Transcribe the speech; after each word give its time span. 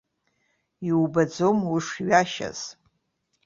Иубаӡом 0.87 1.57
ушҩашьаз. 1.73 2.59